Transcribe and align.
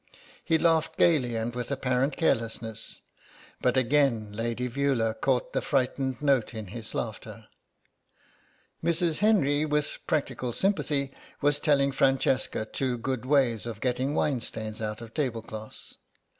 He 0.43 0.57
laughed 0.57 0.97
gaily 0.97 1.35
and 1.35 1.53
with 1.53 1.69
apparent 1.69 2.17
carelessness, 2.17 3.01
but 3.61 3.77
again 3.77 4.33
Lady 4.33 4.67
Veula 4.67 5.13
caught 5.13 5.53
the 5.53 5.61
frightened 5.61 6.23
note 6.23 6.55
in 6.55 6.69
his 6.69 6.95
laughter. 6.95 7.45
Mrs. 8.83 9.19
Henry, 9.19 9.63
with 9.63 9.99
practical 10.07 10.53
sympathy, 10.53 11.11
was 11.39 11.59
telling 11.59 11.91
Francesca 11.91 12.65
two 12.65 12.97
good 12.97 13.27
ways 13.27 13.65
for 13.65 13.75
getting 13.75 14.15
wine 14.15 14.39
stains 14.39 14.81
out 14.81 15.01
of 15.01 15.13
tablecloths. 15.13 15.99